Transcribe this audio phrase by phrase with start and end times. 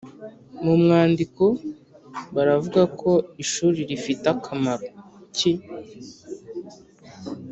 [0.63, 1.43] Mu mwandiko
[2.35, 3.11] baravuga ko
[3.43, 4.87] ishuri rifite kamaro
[5.35, 5.51] ki?